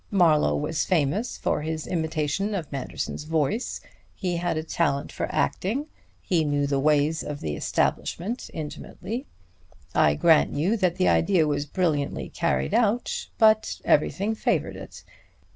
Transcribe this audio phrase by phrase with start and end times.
[0.09, 3.81] Marlowe was famous for his imitation of Manderson's voice;
[4.15, 5.85] he had a talent for acting;
[6.23, 9.27] he knew the ways of the establishment intimately.
[9.93, 15.03] I grant you that the idea was brilliantly carried out; but everything favored it.